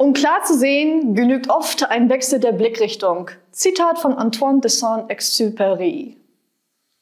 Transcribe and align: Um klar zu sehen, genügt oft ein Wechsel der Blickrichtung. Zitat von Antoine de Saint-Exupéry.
Um 0.00 0.14
klar 0.14 0.42
zu 0.44 0.56
sehen, 0.56 1.14
genügt 1.14 1.50
oft 1.50 1.90
ein 1.90 2.08
Wechsel 2.08 2.40
der 2.40 2.52
Blickrichtung. 2.52 3.30
Zitat 3.52 3.98
von 3.98 4.14
Antoine 4.14 4.62
de 4.62 4.70
Saint-Exupéry. 4.70 6.16